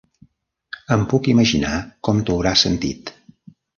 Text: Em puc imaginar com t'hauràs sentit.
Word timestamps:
Em 0.95 1.03
puc 1.11 1.29
imaginar 1.33 1.73
com 2.09 2.23
t'hauràs 2.31 2.65
sentit. 2.69 3.13